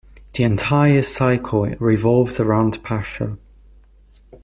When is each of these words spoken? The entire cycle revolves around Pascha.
The 0.33 0.43
entire 0.43 1.03
cycle 1.03 1.65
revolves 1.79 2.39
around 2.39 2.81
Pascha. 2.83 3.37